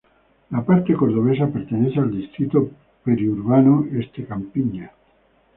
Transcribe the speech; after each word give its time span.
La 0.49 0.65
parte 0.65 0.95
cordobesa 0.95 1.45
pertenece 1.45 1.99
al 1.99 2.09
Distrito 2.09 2.71
Periurbano 3.05 3.85
Este-Campiña. 3.91 4.91